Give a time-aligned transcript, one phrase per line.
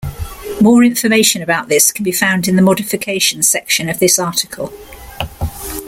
[0.59, 4.73] More information about this can be found in the modification section of this article.